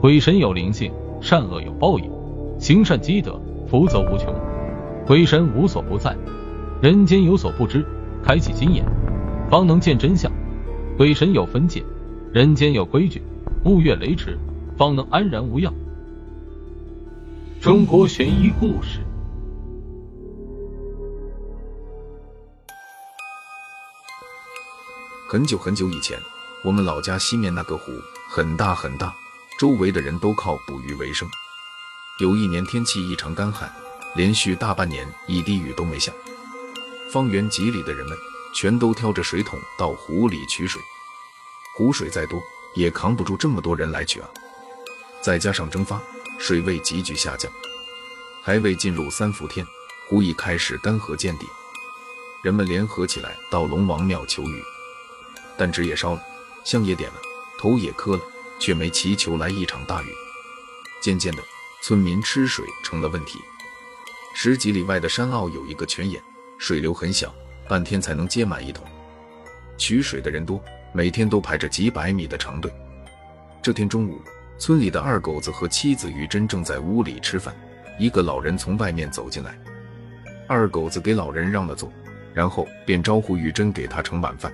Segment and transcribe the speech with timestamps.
[0.00, 2.08] 鬼神有灵性，善恶有报应，
[2.60, 4.32] 行善积德，福泽无穷。
[5.04, 6.16] 鬼神无所不在，
[6.80, 7.84] 人间有所不知，
[8.22, 8.84] 开启心眼，
[9.50, 10.30] 方能见真相。
[10.96, 11.82] 鬼神有分界，
[12.32, 13.20] 人间有规矩，
[13.64, 14.38] 勿越雷池，
[14.76, 15.74] 方能安然无恙。
[17.60, 19.00] 中国悬疑故事。
[25.28, 26.16] 很久很久以前，
[26.64, 27.90] 我们老家西面那个湖
[28.30, 29.12] 很大很大，
[29.58, 31.28] 周围的人都靠捕鱼为生。
[32.20, 33.68] 有一年天气异常干旱，
[34.14, 36.12] 连续大半年一滴雨都没下，
[37.12, 38.16] 方圆几里的人们
[38.54, 40.80] 全都挑着水桶到湖里取水。
[41.76, 42.40] 湖水再多，
[42.76, 44.28] 也扛不住这么多人来取啊！
[45.20, 46.00] 再加上蒸发，
[46.38, 47.50] 水位急剧下降，
[48.44, 49.66] 还未进入三伏天，
[50.08, 51.48] 湖已开始干涸见底。
[52.42, 54.62] 人们联合起来到龙王庙求雨。
[55.56, 56.22] 但纸也烧了，
[56.64, 57.16] 香也点了，
[57.58, 58.22] 头也磕了，
[58.58, 60.06] 却没祈求来一场大雨。
[61.00, 61.42] 渐渐的，
[61.82, 63.38] 村民吃水成了问题。
[64.34, 66.22] 十几里外的山坳有一个泉眼，
[66.58, 67.34] 水流很小，
[67.68, 68.84] 半天才能接满一桶。
[69.76, 72.72] 取水的人多，每天都排着几百米的长队。
[73.62, 74.20] 这天中午，
[74.58, 77.54] 村里的二狗子和妻子玉珍正在屋里吃饭，
[77.98, 79.56] 一个老人从外面走进来，
[80.48, 81.92] 二狗子给老人让了座，
[82.34, 84.52] 然后便招呼玉珍给他盛晚饭。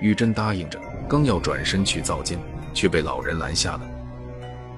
[0.00, 2.38] 玉珍答应着，刚要转身去灶间，
[2.74, 3.82] 却被老人拦下了。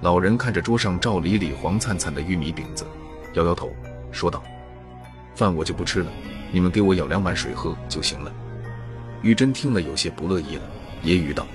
[0.03, 2.85] 老人看着桌上照里里黄灿灿的玉米饼子，
[3.33, 3.73] 摇摇头，
[4.13, 4.43] 说道
[5.35, 6.11] ：“饭我就不吃了，
[6.53, 8.31] 你们给我舀两碗水喝就行了。”
[9.23, 10.63] 玉珍听了有些不乐意了，
[11.03, 11.47] 揶揄道：“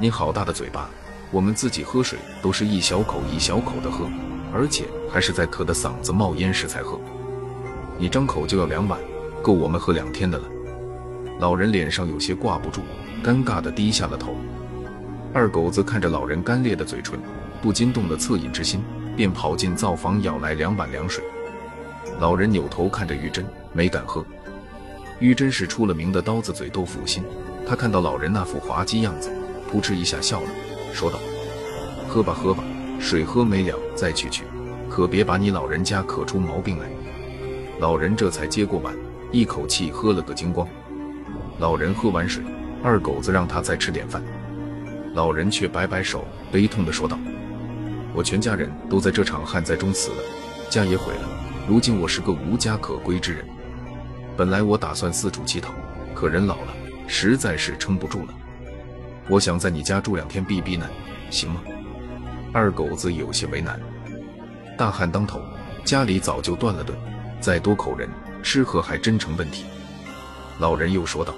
[0.00, 0.88] 你好大的嘴巴，
[1.32, 4.08] 我们自己喝水都是一小口一小口的喝，
[4.54, 6.98] 而且还是在渴得嗓子冒烟时才喝。
[7.98, 8.98] 你张口就要两碗，
[9.42, 10.44] 够我们喝两天的了。”
[11.40, 12.80] 老人脸上有些挂不住，
[13.22, 14.36] 尴尬地低下了头。
[15.32, 17.18] 二狗子看着老人干裂的嘴唇，
[17.60, 18.82] 不禁动了恻隐之心，
[19.14, 21.22] 便跑进灶房舀来两碗凉水。
[22.18, 24.24] 老人扭头看着玉珍，没敢喝。
[25.20, 27.22] 玉珍是出了名的刀子嘴豆腐心，
[27.66, 29.30] 他看到老人那副滑稽样子，
[29.70, 30.48] 扑哧一下笑了，
[30.92, 31.18] 说道
[32.08, 32.64] ：“喝吧喝吧，
[32.98, 34.44] 水喝没了再去取，
[34.88, 36.88] 可别把你老人家渴出毛病来。”
[37.80, 38.94] 老人这才接过碗，
[39.30, 40.66] 一口气喝了个精光。
[41.58, 42.42] 老人喝完水，
[42.82, 44.22] 二狗子让他再吃点饭，
[45.18, 47.18] 老人却摆摆手，悲痛地说道
[48.14, 50.22] ：“我全家人都在这场旱灾中死了，
[50.70, 51.28] 家也毁了，
[51.66, 53.44] 如今我是个无家可归之人。
[54.36, 55.74] 本来我打算四处乞讨，
[56.14, 56.72] 可人老了，
[57.08, 58.34] 实在是撑不住了。
[59.28, 60.88] 我想在你家住两天避避难，
[61.30, 61.62] 行吗？”
[62.54, 63.80] 二狗子有些为难。
[64.76, 65.40] 大旱当头，
[65.84, 66.96] 家里早就断了顿，
[67.40, 68.08] 再多口人
[68.40, 69.64] 吃喝还真成问题。
[70.60, 71.34] 老人又说道。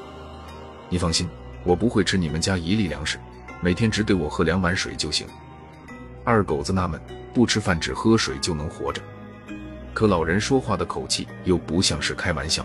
[0.90, 1.26] 你放心，
[1.64, 3.18] 我不会吃你们家一粒粮食，
[3.62, 5.26] 每天只给我喝两碗水就行。
[6.24, 7.00] 二狗子纳闷，
[7.34, 9.02] 不吃饭只喝水就能活着？
[9.92, 12.64] 可老人说话的口气又不像是开玩笑。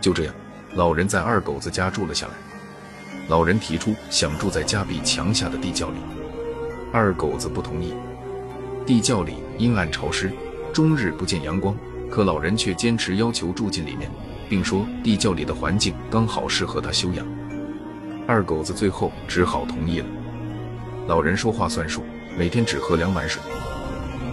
[0.00, 0.34] 就这样，
[0.74, 2.32] 老人在二狗子家住了下来。
[3.28, 5.98] 老人提出想住在家壁墙下的地窖里，
[6.92, 7.94] 二狗子不同意。
[8.84, 10.32] 地窖里阴暗潮湿，
[10.72, 11.76] 终日不见阳光，
[12.10, 14.10] 可老人却坚持要求住进里面。
[14.48, 17.26] 并说地窖里的环境刚好适合他休养，
[18.26, 20.06] 二狗子最后只好同意了。
[21.06, 22.02] 老人说话算数，
[22.38, 23.42] 每天只喝两碗水。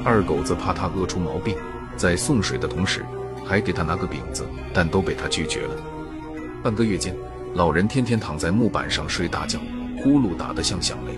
[0.06, 1.56] 二狗子怕他饿出毛病，
[1.98, 3.04] 在送水的同时
[3.46, 5.76] 还给他拿个饼子，但都被他拒绝了。
[6.64, 7.16] 半个月间，
[7.56, 9.60] 老人天天躺在木板上睡大觉，
[9.98, 11.18] 呼噜打得像响雷。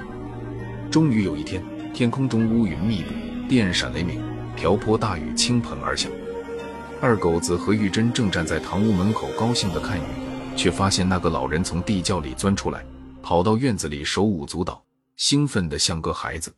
[0.90, 3.14] 终于有一天，天空中乌云密布，
[3.50, 4.22] 电闪雷鸣，
[4.56, 6.08] 瓢泼大雨倾盆而下。
[7.02, 10.02] 二狗子和玉珍正站在堂屋门口高兴地看雨，
[10.56, 12.86] 却发现那个老人从地窖里钻出来，
[13.22, 14.84] 跑到院子里手舞足蹈，
[15.18, 16.54] 兴奋得像个孩子。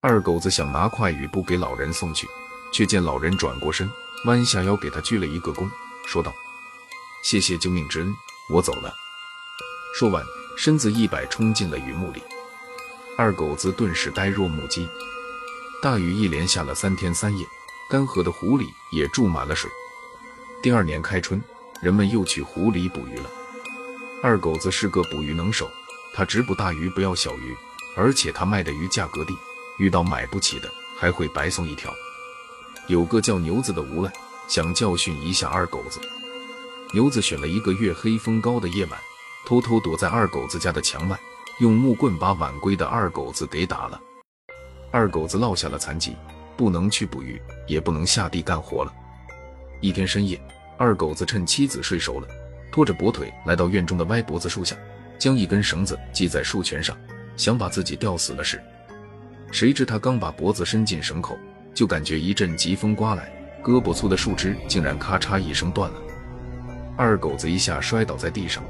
[0.00, 2.26] 二狗子想拿块雨布给老人送去，
[2.72, 3.88] 却见老人转过身，
[4.24, 5.68] 弯下腰给他鞠了一个躬，
[6.06, 6.32] 说道
[7.24, 8.14] ：“谢谢救命之恩，
[8.50, 8.92] 我走了。”
[9.98, 10.24] 说完，
[10.56, 12.22] 身子一摆，冲进了雨幕里。
[13.18, 14.88] 二狗子顿时呆若木鸡。
[15.82, 17.46] 大雨一连下了三天三夜。
[17.90, 19.70] 干涸的湖里也注满了水。
[20.62, 21.42] 第二年开春，
[21.82, 23.28] 人们又去湖里捕鱼了。
[24.22, 25.68] 二狗子是个捕鱼能手，
[26.14, 27.56] 他只捕大鱼不要小鱼，
[27.96, 29.34] 而且他卖的鱼价格低，
[29.78, 31.92] 遇到买不起的还会白送一条。
[32.86, 34.12] 有个叫牛子的无赖
[34.46, 36.00] 想教训一下二狗子，
[36.94, 38.98] 牛子选了一个月黑风高的夜晚，
[39.44, 41.18] 偷偷躲在二狗子家的墙外，
[41.58, 44.00] 用木棍把晚归的二狗子给打了。
[44.92, 46.16] 二狗子落下了残疾。
[46.54, 48.92] 不能去捕鱼，也不能下地干活了。
[49.80, 50.40] 一天深夜，
[50.76, 52.26] 二狗子趁妻子睡熟了，
[52.70, 54.76] 拖着跛腿来到院中的歪脖子树下，
[55.18, 56.96] 将一根绳子系在树泉上，
[57.36, 58.60] 想把自己吊死了时，
[59.52, 61.38] 谁知他刚把脖子伸进绳口，
[61.72, 63.30] 就感觉一阵疾风刮来，
[63.62, 65.96] 胳膊粗的树枝竟然咔嚓一声断了。
[66.96, 68.62] 二狗子一下摔倒在地上。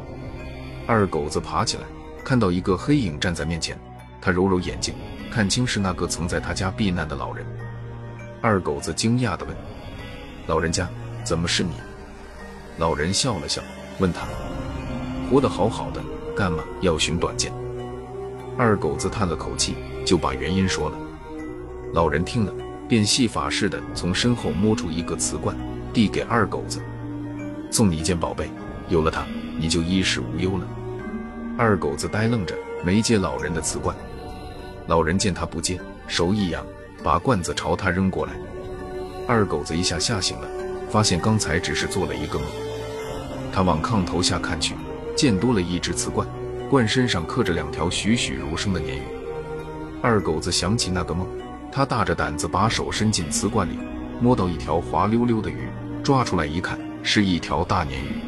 [0.87, 1.85] 二狗子爬起来，
[2.25, 3.79] 看到一个黑影站在面前，
[4.21, 4.95] 他揉揉眼睛，
[5.31, 7.47] 看清是那个曾在他家避难的老人。
[8.41, 9.57] 二狗子惊讶地问
[10.47, 10.89] ：“老人家，
[11.25, 11.71] 怎么是你？”
[12.79, 13.63] 老人笑了笑，
[13.99, 14.27] 问他
[15.31, 16.03] ：“活得好好的，
[16.35, 17.53] 干嘛要寻短见？”
[18.59, 19.75] 二狗子叹了口气，
[20.05, 20.97] 就把原因说了。
[21.93, 22.53] 老人听了，
[22.89, 25.57] 便戏法似的从身后摸出一个瓷罐，
[25.93, 26.81] 递给二狗子
[27.71, 28.51] ：“送你一件宝贝，
[28.89, 29.25] 有了它，
[29.59, 30.67] 你就衣食无忧了。”
[31.59, 32.55] 二狗子呆愣着，
[32.85, 33.95] 没接老人的瓷罐。
[34.87, 36.65] 老人见他不接，手一扬，
[37.03, 38.33] 把罐子朝他扔过来。
[39.29, 40.49] 二狗子一下吓醒了，
[40.93, 42.47] 发现刚才只是做了一个梦。
[43.51, 44.75] 他往炕头下看去，
[45.17, 46.29] 见多了一只瓷罐，
[46.69, 49.03] 罐身上刻着两条栩栩如生的鲶鱼。
[50.03, 51.27] 二狗子想起那个梦，
[51.73, 53.79] 他大着胆子把手伸进瓷罐里，
[54.21, 55.71] 摸到一条滑溜溜的鱼，
[56.05, 58.21] 抓出来一看，是一条大鲶鱼。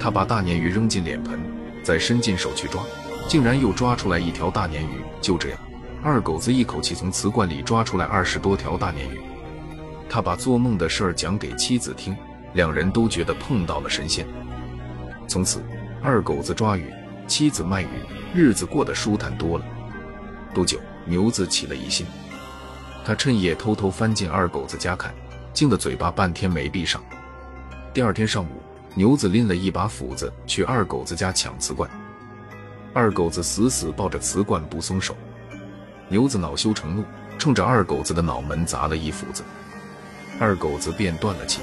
[0.00, 1.38] 他把大鲶鱼扔进脸盆。
[1.82, 2.82] 再伸进手去抓，
[3.28, 5.04] 竟然又抓出来一条大鲶鱼。
[5.20, 5.58] 就这样，
[6.02, 9.20] 二狗子一口气从瓷罐里抓出来二十多条大鲶鱼。
[10.08, 12.16] 他把做梦的事儿讲给妻子听，
[12.52, 14.26] 两人都觉得碰到了神仙。
[15.26, 15.62] 从此，
[16.02, 16.92] 二狗子抓鱼，
[17.26, 17.88] 妻子卖鱼，
[18.34, 19.64] 日子过得舒坦多了。
[20.52, 22.06] 不久，牛子起了疑心，
[23.04, 25.14] 他趁夜偷偷翻进二狗子家看，
[25.52, 27.02] 惊得嘴巴半天没闭上。
[27.92, 28.48] 第二天上午。
[28.96, 31.90] 牛子拎了一把斧子去二狗子家抢瓷罐，
[32.92, 35.16] 二狗子死死抱着瓷罐不松手。
[36.06, 37.04] 牛子恼羞成怒，
[37.36, 39.42] 冲着二狗子的脑门砸了一斧子，
[40.38, 41.60] 二狗子便断了气。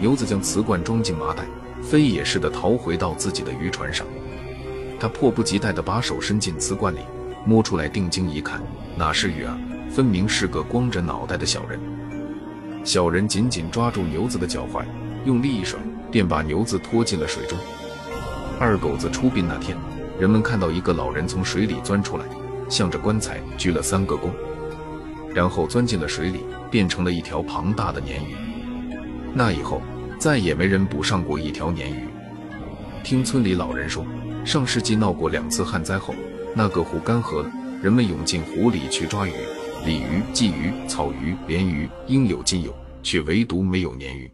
[0.00, 1.44] 牛子将瓷罐装进麻袋，
[1.82, 4.06] 飞也似的逃回到自己的渔船上。
[4.98, 7.00] 他迫不及待地把手伸进瓷罐里，
[7.44, 8.62] 摸出来定睛一看，
[8.96, 9.58] 哪是鱼啊，
[9.90, 11.80] 分明是个光着脑袋的小人。
[12.84, 14.84] 小人紧紧抓住牛子的脚踝，
[15.24, 15.78] 用力一甩。
[16.14, 17.58] 便把牛子拖进了水中。
[18.60, 19.76] 二狗子出殡那天，
[20.16, 22.24] 人们看到一个老人从水里钻出来，
[22.68, 24.30] 向着棺材鞠了三个躬，
[25.34, 26.40] 然后钻进了水里，
[26.70, 28.36] 变成了一条庞大的鲶鱼。
[29.34, 29.82] 那以后，
[30.16, 32.08] 再也没人捕上过一条鲶鱼。
[33.02, 34.06] 听村里老人说，
[34.44, 36.14] 上世纪闹过两次旱灾后，
[36.54, 37.50] 那个湖干涸了，
[37.82, 39.32] 人们涌进湖里去抓鱼，
[39.84, 42.72] 鲤鱼、鲫鱼、草鱼、鲢鱼应有尽有，
[43.02, 44.30] 却唯独没有鲶鱼。